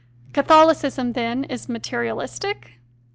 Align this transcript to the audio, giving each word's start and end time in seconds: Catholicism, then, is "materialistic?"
Catholicism, 0.33 1.13
then, 1.13 1.43
is 1.43 1.69
"materialistic?" 1.69 2.79